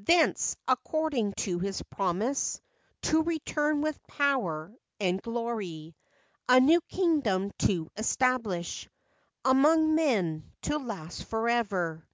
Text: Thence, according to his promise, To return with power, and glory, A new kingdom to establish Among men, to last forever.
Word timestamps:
Thence, 0.00 0.56
according 0.68 1.32
to 1.38 1.58
his 1.58 1.80
promise, 1.80 2.60
To 3.04 3.22
return 3.22 3.80
with 3.80 3.98
power, 4.08 4.76
and 5.00 5.22
glory, 5.22 5.96
A 6.46 6.60
new 6.60 6.82
kingdom 6.82 7.50
to 7.60 7.88
establish 7.96 8.90
Among 9.42 9.94
men, 9.94 10.52
to 10.64 10.76
last 10.78 11.24
forever. 11.24 12.06